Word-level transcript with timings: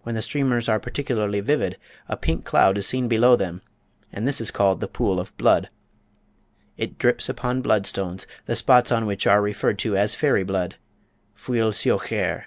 When 0.00 0.14
the 0.14 0.22
streamers 0.22 0.66
are 0.70 0.80
particularly 0.80 1.40
vivid, 1.40 1.76
a 2.08 2.16
pink 2.16 2.46
cloud 2.46 2.78
is 2.78 2.86
seen 2.86 3.06
below 3.06 3.36
them, 3.36 3.60
and 4.10 4.26
this 4.26 4.40
is 4.40 4.50
called 4.50 4.80
"the 4.80 4.88
pool 4.88 5.20
of 5.20 5.36
blood." 5.36 5.68
It 6.78 6.96
drips 6.96 7.28
upon 7.28 7.60
blood 7.60 7.84
stones, 7.86 8.26
the 8.46 8.56
spots 8.56 8.90
on 8.90 9.04
which 9.04 9.26
are 9.26 9.42
referred 9.42 9.78
to 9.80 9.94
as 9.94 10.14
fairy 10.14 10.42
blood 10.42 10.76
(fuil 11.38 11.72
siochaire). 11.74 12.44